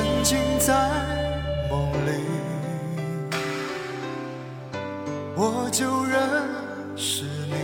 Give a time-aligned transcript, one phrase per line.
[0.00, 0.88] 曾经在
[1.68, 2.10] 梦里，
[5.36, 6.18] 我就认
[6.96, 7.54] 识你。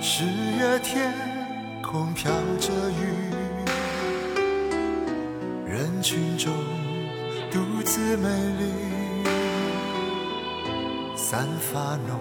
[0.00, 1.12] 十月天
[1.82, 3.34] 空飘着雨，
[5.66, 6.52] 人群中
[7.50, 8.28] 独自美
[8.60, 8.72] 丽，
[11.16, 12.20] 散发浓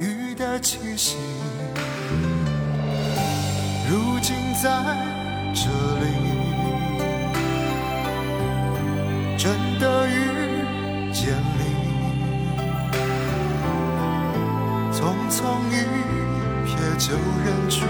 [0.00, 1.16] 郁的气息。
[3.88, 4.70] 如今在
[5.52, 5.68] 这
[6.00, 6.04] 里，
[9.36, 10.12] 真的遇
[11.12, 11.62] 见你，
[14.92, 15.38] 匆匆
[15.70, 15.72] 一
[16.66, 17.84] 瞥就认出，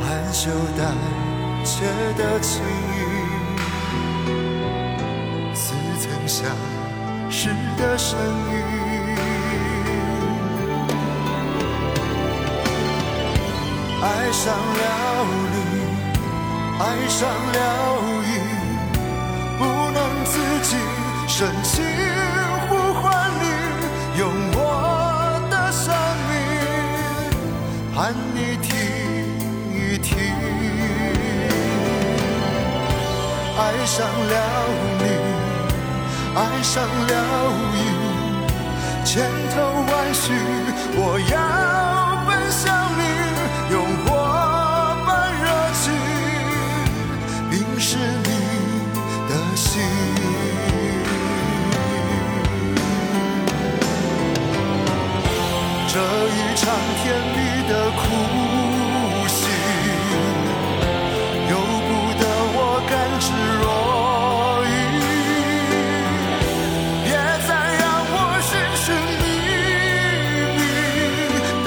[0.00, 0.80] 含羞带
[1.64, 2.96] 怯的情意，
[5.54, 6.38] 似曾相
[7.30, 8.67] 识的身影。
[14.40, 14.54] 上了
[15.50, 15.56] 你，
[16.78, 17.58] 爱上了
[18.22, 18.30] 你，
[19.58, 20.76] 不能自己，
[21.26, 21.84] 深情
[22.68, 23.02] 呼唤
[23.40, 23.44] 你，
[24.16, 24.22] 用
[24.54, 24.56] 我
[25.50, 25.92] 的生
[26.28, 26.32] 命
[27.92, 28.70] 盼你听
[29.74, 30.14] 一听。
[33.58, 34.34] 爱上了
[35.00, 35.04] 你，
[36.36, 37.12] 爱上了
[37.74, 37.76] 你，
[39.04, 39.56] 千头
[39.90, 40.32] 万绪，
[40.94, 41.34] 我要
[42.24, 42.87] 奔向
[57.08, 58.00] 甜蜜的苦
[59.28, 59.40] 心，
[61.48, 61.52] 由
[61.88, 63.26] 不得我甘之
[63.62, 63.64] 若
[64.68, 64.68] 饴。
[67.04, 67.08] 别
[67.48, 67.82] 再让
[68.12, 68.14] 我
[68.44, 68.50] 寻
[68.84, 68.86] 寻
[69.22, 69.24] 觅
[70.58, 70.60] 觅，
[71.64, 71.66] 但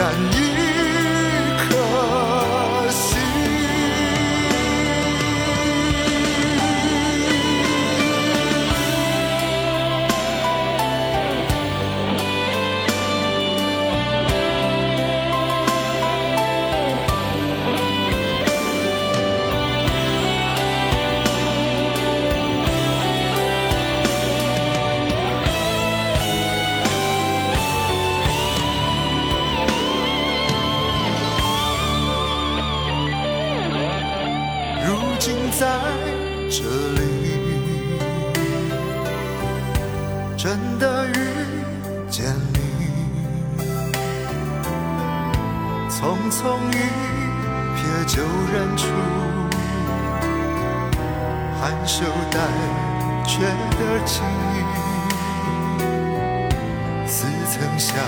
[57.92, 58.00] 相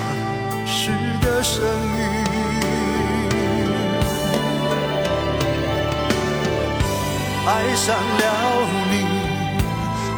[0.65, 1.67] 识的身影。
[7.45, 8.23] 爱上了
[8.89, 8.93] 你，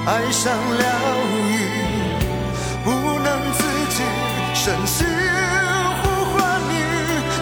[0.05, 0.83] 爱上了
[1.49, 1.51] 你，
[2.83, 2.87] 不
[3.25, 3.59] 能自
[3.89, 3.97] 己，
[4.53, 5.07] 深情
[6.03, 6.35] 呼唤
[6.69, 6.73] 你，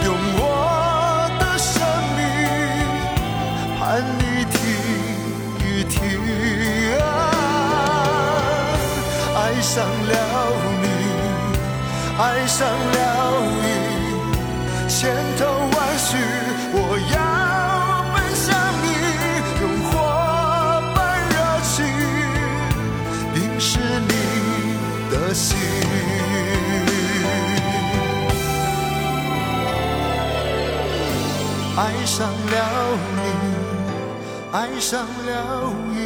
[0.05, 0.07] 用
[0.39, 0.41] 我
[1.39, 1.75] 的生
[2.15, 2.21] 命
[3.77, 3.81] 盼
[4.17, 4.55] 你听
[5.59, 5.93] 一听
[7.01, 7.03] 啊。
[9.35, 10.11] 爱上了
[10.81, 10.82] 你，
[12.15, 13.65] 爱上了你，
[14.87, 15.41] 千头
[15.75, 16.15] 万绪，
[16.71, 16.77] 我
[17.11, 17.15] 要
[18.13, 18.45] 奔向
[18.83, 18.85] 你。
[19.61, 19.91] 用火
[20.93, 20.97] 般
[21.29, 21.73] 热情
[23.33, 24.11] 淋湿你
[25.09, 25.57] 的心。
[31.75, 32.55] 爱上了
[33.15, 33.19] 你，
[34.51, 35.97] 爱上了你，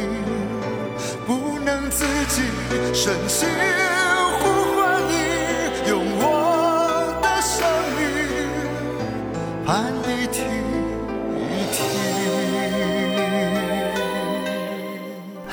[1.26, 1.28] 不
[1.58, 2.40] 能自己，
[2.94, 3.46] 深情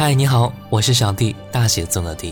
[0.06, 2.32] 嗨，你好，我是小弟，大写字母的弟。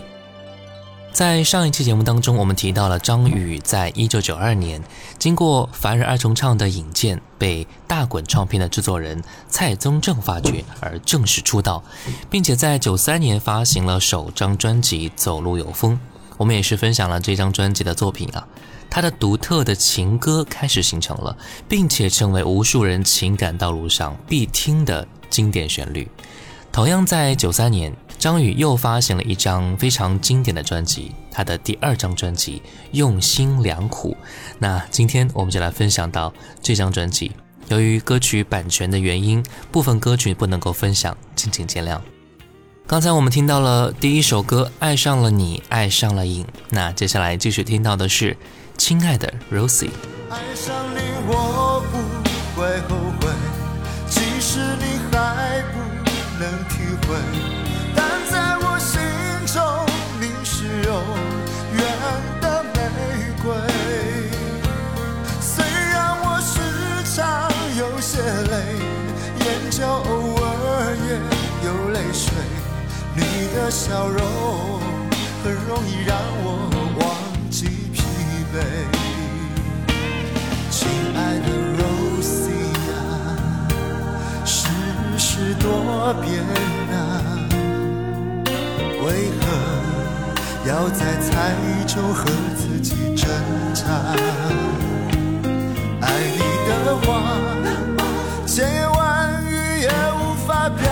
[1.10, 4.80] 在上一期节目当中，我们提到了张宇在一九九二年
[5.18, 11.82] 经过凡人二重唱的引荐，被大滚唱片的制作人蔡宗正发掘而正式出道，
[12.30, 15.94] 并且在九三年发行了首张专辑《走路有风》。
[16.36, 18.46] 我们也是分享了这张专辑的作品啊，
[18.88, 21.36] 他的独特的情歌开始形成了，
[21.68, 26.08] 并且成为无数人情感道路上必听的经典旋律。
[26.74, 27.94] 同样在九三年。
[28.18, 32.60] 张宇又发行了一张非常经典的专辑，他的第二张专辑
[32.90, 34.16] 《用心良苦》。
[34.58, 37.30] 那今天我们就来分享到这张专辑。
[37.68, 42.00] 由于歌曲版权的原因，部分歌曲不能够分享，敬请见谅。
[42.88, 48.32] 刚才我们听到了第一首歌《爱上了你，爱上了瘾》，那接下来继续听到的是
[48.76, 49.88] 《亲爱的 Rosie》。
[50.28, 50.98] 爱上你，
[51.28, 51.73] 我
[73.54, 74.20] 的笑容
[75.42, 76.46] 很容易让我
[76.98, 77.02] 忘
[77.50, 78.02] 记疲
[78.52, 78.54] 惫。
[80.70, 81.48] 亲爱的
[81.78, 82.96] Rosie 啊，
[84.44, 84.66] 世
[85.16, 85.62] 事多
[86.20, 86.42] 变
[86.92, 86.98] 啊，
[89.04, 89.06] 为
[89.40, 89.42] 何？
[90.66, 91.54] 要在猜
[91.86, 92.24] 中和
[92.56, 93.28] 自己挣
[93.74, 93.84] 扎，
[96.00, 97.06] 爱你的话，
[98.46, 99.52] 千言万语
[99.82, 100.82] 也无法表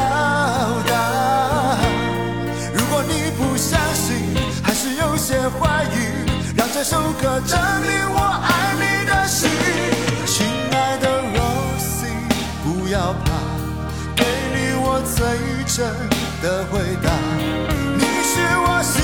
[5.43, 5.97] 些怀疑，
[6.57, 9.51] 让这首歌证明我爱你的心。
[10.25, 12.15] 亲爱的 Rosie，
[12.63, 13.33] 不要怕，
[14.15, 14.25] 给
[14.55, 15.27] 你我最
[15.67, 15.85] 真
[16.41, 17.11] 的回答。
[17.99, 19.03] 你是我心。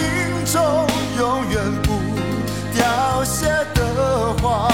[0.50, 0.62] 中
[1.19, 1.93] 永远不
[2.73, 4.70] 凋谢的花，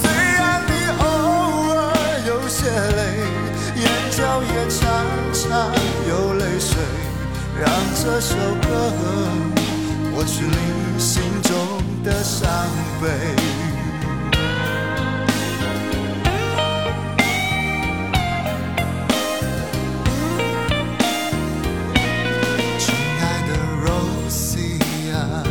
[0.00, 1.04] 虽然你偶
[1.74, 1.82] 尔
[2.26, 3.00] 有些累，
[3.76, 4.80] 眼角也常
[5.34, 5.42] 常
[6.08, 6.72] 有泪水，
[7.60, 7.68] 让
[8.02, 8.70] 这首歌
[10.22, 11.52] 抹去你心中
[12.04, 12.48] 的伤
[13.00, 13.08] 悲
[22.78, 23.50] 亲爱的
[23.84, 25.42] rose 啊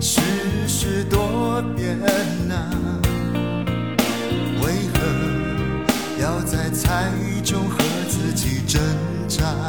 [0.00, 0.22] 世
[0.66, 1.98] 事多变
[2.48, 2.70] 呐
[4.62, 7.76] 为何要在猜疑中和
[8.08, 8.80] 自己挣
[9.28, 9.67] 扎？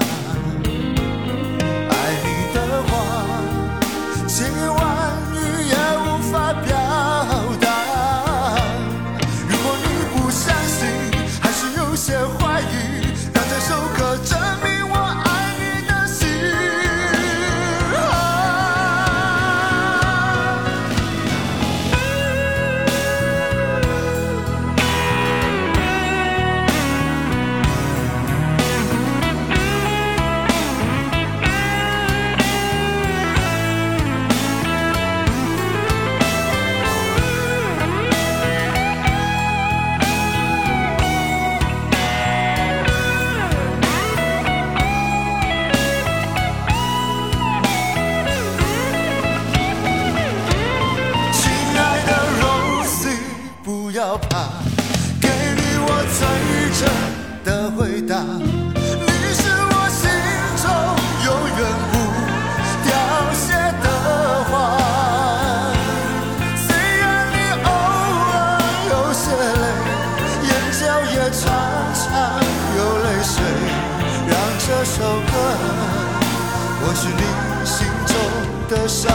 [78.69, 79.11] 的伤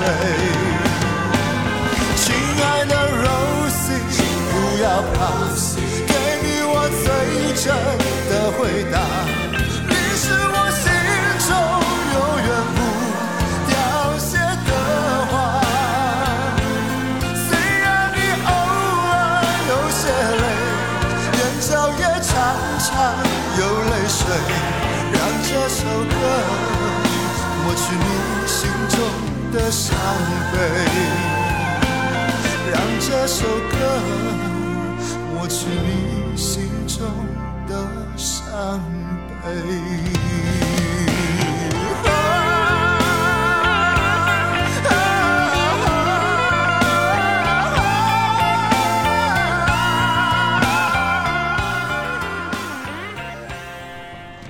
[0.00, 0.06] 悲，
[2.16, 2.34] 亲
[2.64, 4.00] 爱的 Rosie，
[4.50, 5.20] 不要怕，
[6.06, 7.06] 给你我最
[7.62, 7.64] 真
[8.30, 9.33] 的回答。
[29.74, 29.96] 伤
[30.52, 30.58] 悲
[32.70, 34.00] 让这首歌
[35.34, 37.04] 抹去你心中
[37.66, 37.84] 的
[38.16, 38.80] 伤
[39.42, 40.23] 悲。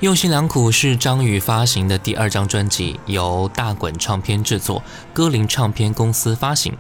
[0.05, 4.83] 用心良苦是张宇发行的第二张专辑，由大滚唱片制作，
[5.15, 6.77] 歌林唱片公司发行。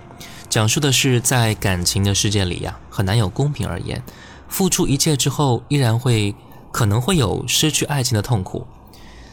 [0.51, 4.03] 讲述的是在感情的世界里呀，很难有公平而言，
[4.47, 6.35] 付出一切之后，依然会
[6.71, 8.67] 可能会有失去爱情的痛苦。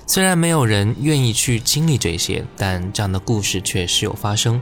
[0.07, 4.61] 虽然没有人愿意去经历这些，但这样的故事却时有发生。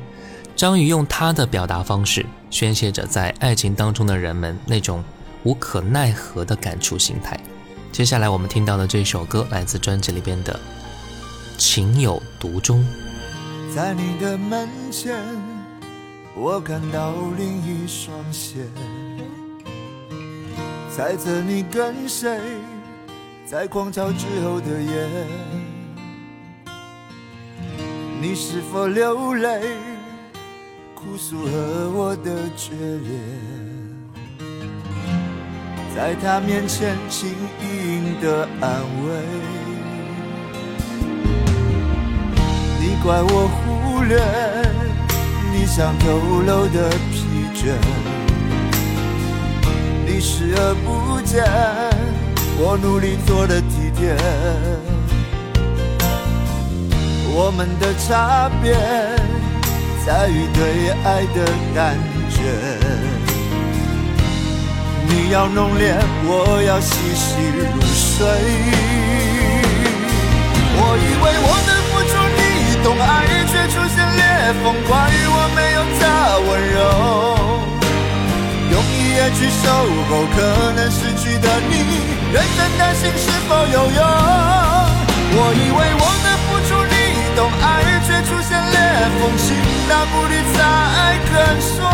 [0.56, 5.04] 张宇用他的表达方式，宣泄着在爱情当中的人们那种
[5.44, 7.40] 无可奈何的感触心态。
[7.92, 10.54] 接下来我们听到的这首歌来自专辑里边的
[11.58, 12.80] 《情有独钟》。
[13.76, 15.18] 在你的门前，
[16.36, 18.60] 我看到另一双鞋，
[20.96, 22.40] 猜测你跟谁
[23.46, 25.08] 在狂潮之后的夜，
[28.22, 29.76] 你是否流泪，
[30.96, 33.79] 哭诉和我的决裂？
[36.00, 37.30] 在他面前轻
[37.62, 38.72] 盈的安
[39.04, 39.10] 慰，
[42.80, 44.18] 你怪我忽略
[45.52, 46.08] 你想透
[46.40, 47.76] 露的疲倦，
[50.08, 51.44] 你视而不见
[52.58, 54.16] 我努力做的体贴，
[57.36, 58.72] 我们的差别
[60.06, 61.98] 在于对爱的感
[62.30, 62.79] 觉。
[65.12, 68.30] 你要浓烈，我要细细入睡。
[70.78, 72.40] 我以为我的付出你
[72.86, 74.22] 懂，爱却出现裂
[74.62, 76.78] 缝，怪我没有他温柔。
[78.70, 79.66] 用一夜去守
[80.08, 80.38] 候，可
[80.78, 81.74] 能失去的你，
[82.32, 84.00] 认真担心是否有用。
[85.32, 86.94] 我以为我的付出你
[87.36, 87.66] 懂，爱
[88.06, 88.78] 却出现裂
[89.18, 89.58] 缝，心
[89.90, 90.58] 大不理才
[91.26, 91.90] 肯说。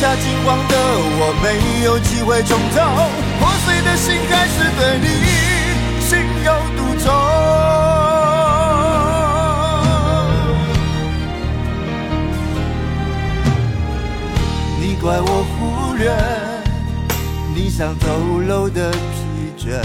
[0.00, 0.74] 下金黄的
[1.20, 2.80] 我，没有机会重头，
[3.38, 5.06] 破碎的心还是对你
[6.08, 7.06] 情有独钟。
[14.80, 16.10] 你怪我忽略
[17.54, 19.84] 你想透露的疲倦，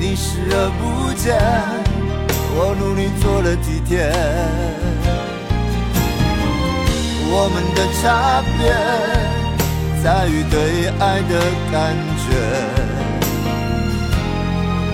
[0.00, 1.38] 你视而不见
[2.56, 4.12] 我努力做了几天。
[7.26, 8.60] 我们的差别
[10.02, 10.54] 在于对
[11.00, 11.32] 爱的
[11.72, 11.74] 感
[12.22, 12.26] 觉，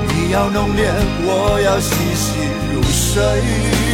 [0.09, 0.81] 你要浓烈，
[1.23, 2.27] 我要细细
[2.73, 3.90] 入睡。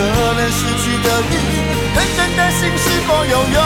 [0.00, 1.34] 可能失去的你，
[1.94, 3.58] 认真的心是否有用。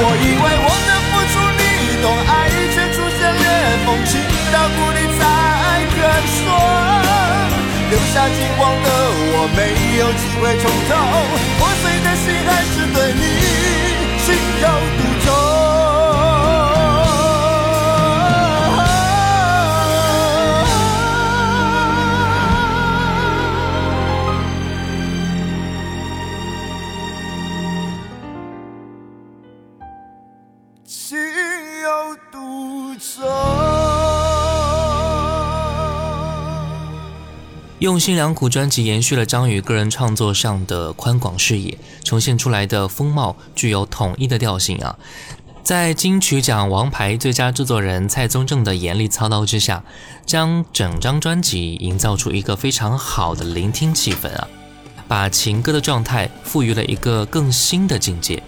[0.00, 1.62] 我以为我的付出你
[2.02, 2.30] 懂，爱
[2.74, 3.44] 却出现裂
[3.86, 4.20] 缝，情
[4.52, 5.20] 到谷底才
[5.96, 5.96] 肯
[6.36, 6.38] 说。
[7.90, 8.86] 留下寂寞的
[9.32, 9.58] 我，没
[9.98, 10.90] 有机会重头，
[11.58, 13.22] 破碎的心还是对你
[14.26, 14.26] 情
[14.60, 15.67] 有独钟。
[37.80, 44.98] 用心良苦专辑延续了张宇个人创作上的宽广视野，呈现出来的风貌具有统一的调性啊！
[45.62, 49.84] 在金曲奖王牌最佳制作人蔡宗正的严厉操刀之下，
[50.26, 54.48] 将整张专辑营造出一个非常好的聆听气氛啊！
[55.06, 58.42] 把情歌的状态赋予了一个更新的境界。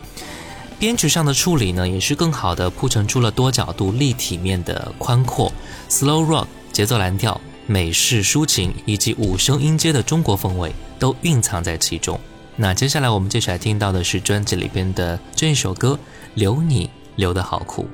[0.80, 5.52] 编曲上的处理呢，也是更好的铺陈出了多角度立体面的宽阔
[5.88, 7.40] ，slow rock 节奏蓝调。
[7.70, 12.18] 美式抒情以及五声音阶的中国风味都蕴藏在其中。
[12.56, 15.96] 那接下来我们接下来听到的是专辑里边的这一首歌
[16.34, 17.84] 《留你留得好苦》。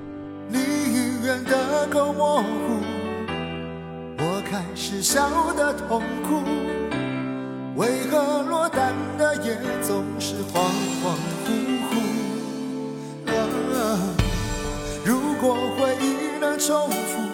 [0.49, 0.59] 你
[1.27, 2.47] 远的够模糊，
[4.17, 6.43] 我开始笑得痛苦。
[7.77, 10.55] 为何落单的夜总是恍
[11.05, 11.53] 恍惚
[13.27, 13.31] 惚？
[13.31, 14.01] 啊，
[15.05, 17.26] 如果回忆能重复，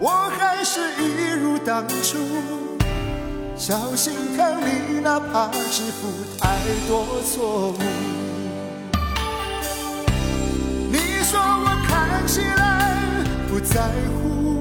[0.00, 2.16] 我还是一如当初。
[3.54, 6.56] 小心看你，哪怕支付太
[6.88, 7.74] 多错误。
[10.90, 12.96] 你说我看起来
[13.50, 13.82] 不在
[14.16, 14.58] 乎，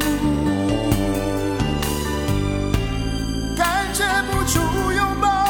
[3.56, 4.60] 感觉不出
[4.92, 5.48] 拥抱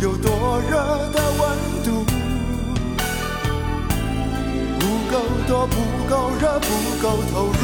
[0.00, 0.72] 有多热
[1.12, 1.42] 的温
[1.84, 1.86] 度，
[4.80, 4.82] 不
[5.12, 5.76] 够多，不
[6.08, 6.66] 够热，不
[7.02, 7.62] 够投入，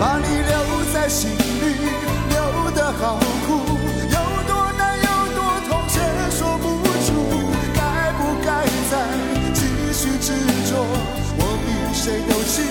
[0.00, 0.56] 把你留
[0.94, 1.38] 在心里。
[2.30, 3.48] 留得好苦，
[4.08, 5.38] 有多难，有多
[5.68, 6.64] 痛，却说不
[7.04, 7.08] 出。
[7.74, 7.78] 该
[8.16, 8.92] 不该再
[9.52, 9.60] 继
[9.92, 10.32] 续执
[10.70, 10.72] 着？
[11.36, 12.64] 我比谁都清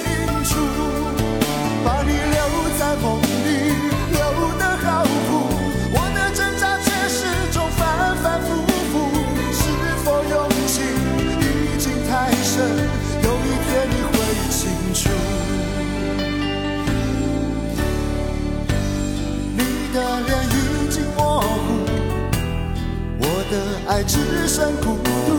[23.90, 25.34] 爱只剩孤独，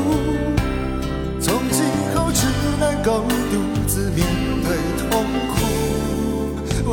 [1.40, 2.49] 从今后只
[2.80, 4.26] 能够独自面
[4.64, 5.54] 对痛苦。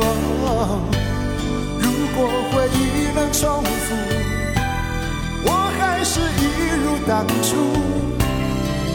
[1.80, 1.84] 如
[2.14, 2.18] 果
[2.52, 2.78] 回忆
[3.12, 3.86] 能重复，
[5.46, 5.48] 我
[5.80, 6.42] 还是一
[6.78, 7.50] 如当初。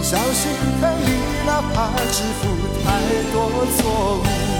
[0.01, 1.07] 小心疼你，
[1.45, 2.41] 哪怕支付
[2.85, 2.87] 太
[3.33, 3.35] 多
[3.75, 4.52] 错误。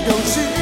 [0.00, 0.61] 时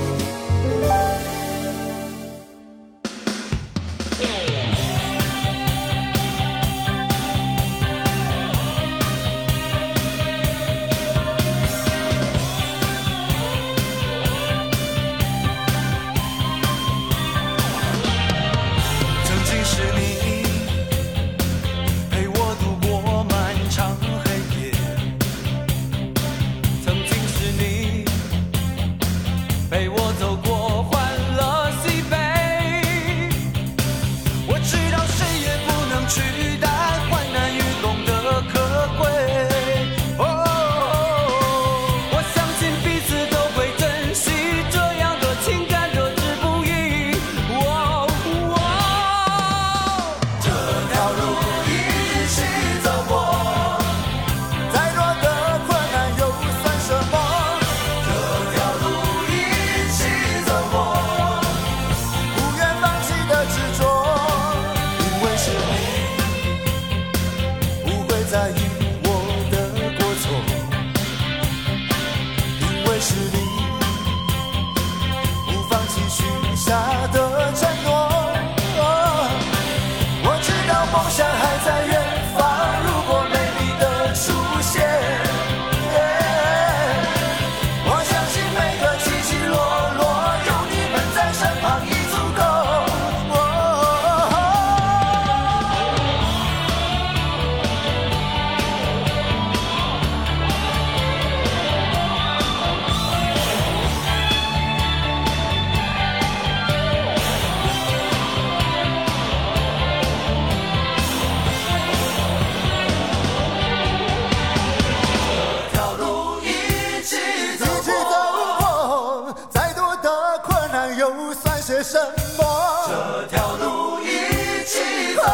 [121.91, 121.99] 什
[122.37, 122.87] 么？
[122.87, 125.27] 这条路一起走过，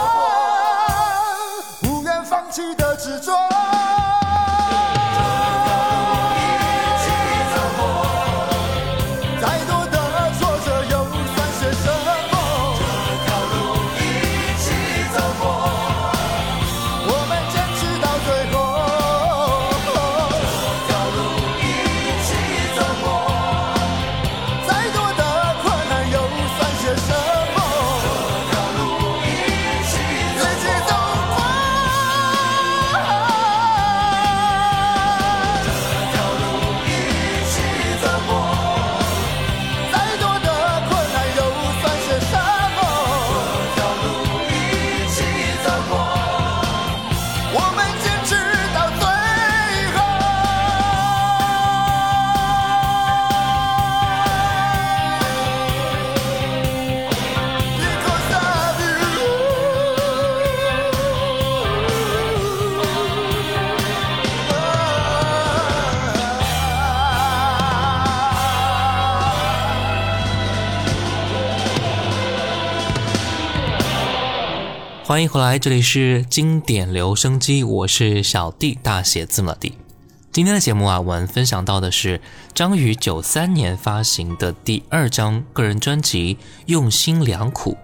[1.82, 3.47] 不愿放弃的执着。
[75.18, 79.74] 欢迎回来，这里是经典留声机，我是小弟，大写字母 D。
[80.32, 82.22] 今天的节目啊，我们分享到的是
[82.54, 86.36] 张宇九三年发行的第二张个人专辑
[86.68, 87.76] 《用心良苦》。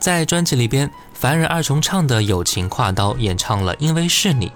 [0.00, 4.48] 在专辑里边，凡人二重唱的友情跨刀演唱了《因为是你》，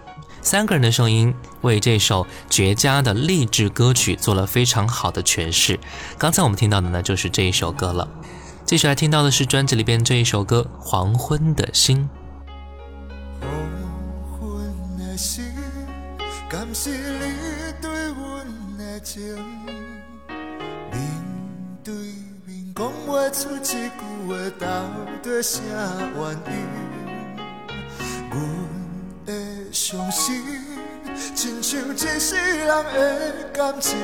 [0.42, 5.78] 三个人的声音为这首绝佳的励志歌曲做了非常好的诠释。
[6.18, 8.08] 刚才我们听到的呢，就是这一首歌了。
[8.72, 12.08] 接下来听到的是专辑里边这一首歌《黄昏的心》。
[13.42, 13.50] 黄
[14.40, 15.44] 昏的心，
[16.48, 17.34] 敢是你
[17.82, 18.46] 对阮
[18.78, 19.36] 的情？
[20.90, 20.98] 面
[21.84, 21.94] 对
[22.46, 23.90] 面讲不出一句
[24.26, 24.66] 话，到
[25.22, 25.60] 底啥
[26.16, 26.64] 原因？
[28.30, 28.40] 阮
[29.26, 29.30] 的
[29.70, 30.42] 伤心，
[31.34, 33.98] 亲像一世人的感情。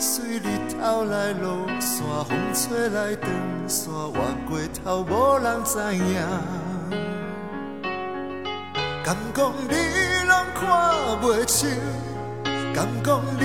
[0.00, 3.28] 随日头来落山，风吹来长
[3.66, 6.14] 线，越过头无人知影。
[9.04, 9.74] 敢讲你
[10.28, 10.60] 拢看
[11.20, 11.68] 袂清，
[12.72, 13.44] 敢讲你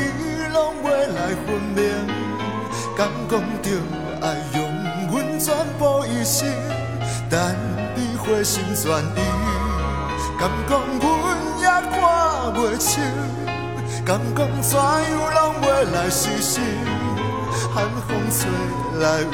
[0.54, 1.82] 拢袂来分明，
[2.96, 3.66] 敢讲着
[4.22, 4.62] 爱用
[5.12, 6.48] 阮全部一生，
[7.32, 7.40] 等
[7.96, 9.20] 你回心转意。
[10.40, 11.04] 敢讲阮
[11.60, 13.02] 也看袂清。
[14.06, 14.84] 敢讲怎样
[15.34, 16.62] 拢袂来实现？
[17.74, 18.50] 寒风吹
[19.00, 19.26] 来有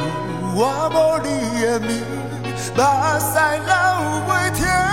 [0.55, 0.59] 我
[0.93, 1.27] 无你
[1.61, 1.89] 的面，
[2.75, 2.79] 目
[3.19, 3.33] 屎
[3.65, 3.73] 流
[4.27, 4.88] 袂停。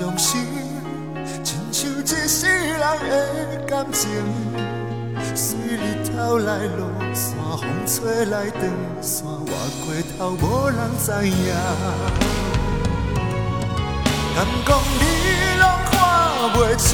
[0.00, 0.46] 用心
[1.42, 4.08] 唱出这世人的感情
[5.34, 9.24] 随人头来落山风吹来花落俗
[10.36, 11.34] 没人知影，
[14.36, 15.02] 敢讲你
[15.58, 15.92] 拢看
[16.54, 16.88] 袂清，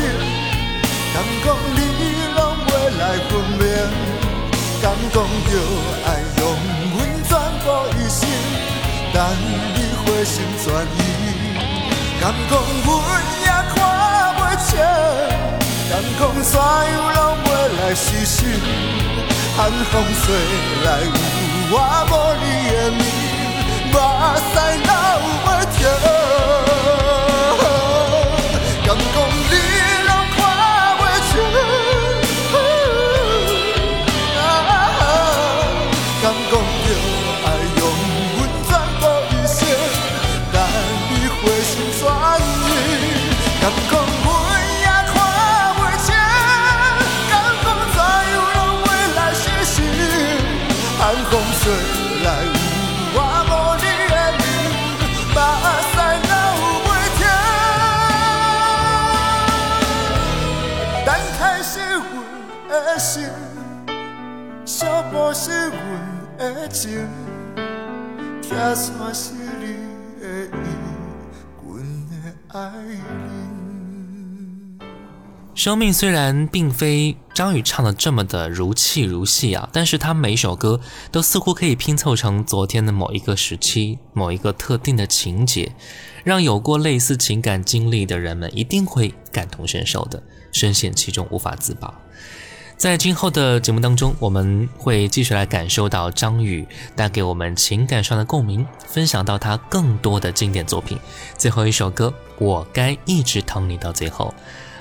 [1.12, 1.78] 敢讲你
[2.34, 3.62] 拢袂来分明，
[4.80, 5.52] 敢讲着
[6.06, 6.42] 爱用
[6.94, 6.96] 阮
[7.28, 7.66] 全部
[7.98, 8.20] 一生，
[9.12, 9.16] 等
[9.74, 10.32] 你回心
[10.64, 10.98] 转意，
[12.24, 12.52] 敢讲
[12.86, 12.88] 阮
[13.42, 13.76] 也看
[14.38, 14.72] 袂清，
[15.90, 16.62] 敢讲怎样
[17.12, 18.40] 拢袂来实现，
[19.54, 20.24] 寒风吹
[20.84, 21.06] 来有
[21.70, 21.72] 我
[22.08, 23.02] 无你的面。
[23.92, 23.94] 目
[24.40, 24.52] 屎
[24.86, 24.90] 流
[25.44, 25.84] 袂停，
[75.64, 80.78] 生命虽然并非张宇唱的这么的如泣如戏啊，但是他每一首歌
[81.10, 85.72] 都似乎可以拼凑成昨天的某一个时期、某一个特定的情节，
[86.22, 90.22] 让有过类似情感经历的人们一定会感同身受的，
[90.52, 91.94] 深陷其中无法自拔。
[92.76, 100.98] 在今后的节目当中，我们会继续来感受到张宇带给我们情感上的共鸣，分享到他更多的经典作品。
[101.38, 104.34] 最后一首歌，我该一直疼你到最后。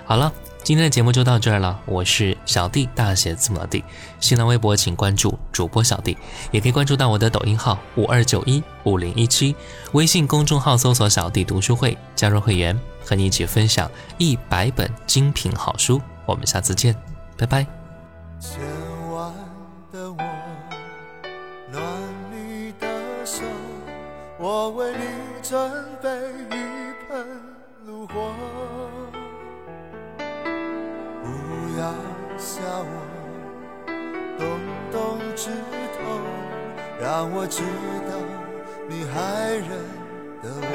[0.05, 1.77] 好了，今天的节目就到这儿了。
[1.85, 3.83] 我是小弟，大写字母的弟。
[4.21, 6.17] 新浪微博请关注主播小弟，
[6.51, 9.53] 也可以关注到我的抖音号五二九一五零一七，
[9.91, 16.01] 微信公众号搜索“小弟读书会”，加入会员，和你一起分享一百本精品好书。
[16.25, 16.95] 我们下次见，
[17.37, 17.67] 拜拜。
[18.39, 18.61] 千
[19.11, 19.33] 万
[19.91, 20.17] 的我，
[21.73, 21.83] 暖
[22.31, 22.87] 你的
[23.25, 23.43] 手，
[24.39, 24.99] 我为你
[25.41, 25.69] 准
[26.01, 26.09] 备
[35.43, 35.51] 动指
[35.97, 35.99] 头，
[37.01, 37.61] 让我知
[38.07, 38.11] 道
[38.87, 39.19] 你还
[39.55, 39.67] 认
[40.41, 40.67] 得我。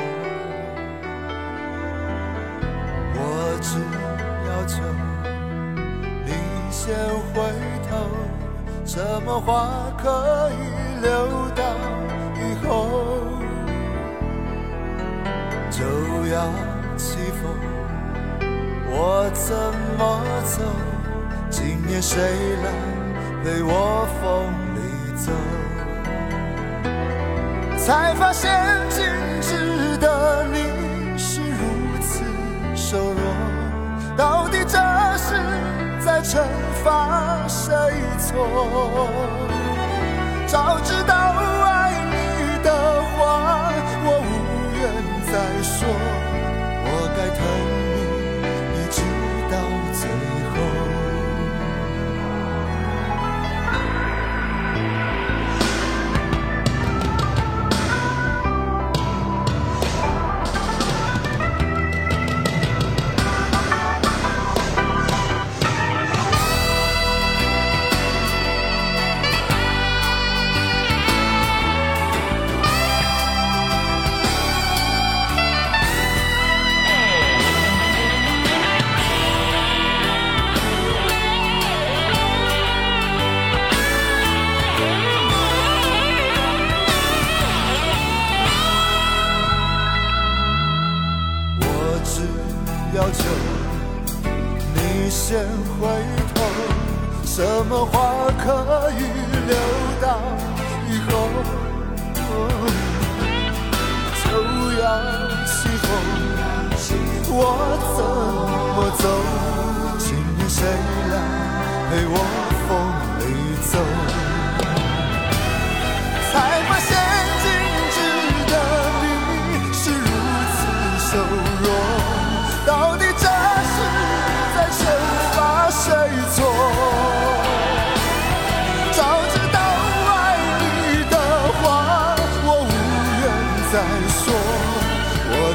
[3.14, 3.20] 我
[3.62, 3.80] 只
[4.46, 4.76] 要求
[6.26, 6.32] 你。
[6.70, 6.94] 先
[7.32, 7.36] 回
[7.88, 7.90] 头，
[8.84, 10.54] 什么话可以
[11.00, 11.08] 留
[11.56, 11.62] 到
[12.36, 12.68] 以后？
[15.70, 15.80] 就
[16.30, 16.36] 要
[16.96, 17.42] 起风，
[18.90, 19.56] 我怎
[19.98, 20.00] 么
[20.44, 20.62] 走？
[21.50, 22.20] 今夜谁
[22.62, 22.70] 来
[23.42, 24.22] 陪我风
[27.88, 28.52] 才发现
[28.90, 29.02] 静
[29.40, 30.58] 止的你
[31.16, 31.56] 是如
[32.02, 32.22] 此
[32.76, 33.22] 瘦弱，
[34.14, 34.76] 到底这
[35.16, 35.32] 是？
[35.98, 36.44] 在惩
[36.84, 37.74] 罚谁
[38.18, 39.08] 错？
[40.46, 41.14] 早知道
[41.64, 42.70] 爱你的
[43.16, 43.72] 话，
[44.04, 44.36] 我无
[44.76, 44.84] 缘
[45.24, 45.88] 再说。
[46.84, 47.40] 我该疼。
[48.74, 49.00] 你你，一直
[49.50, 49.56] 到
[49.98, 50.37] 最。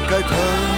[0.06, 0.73] 该疼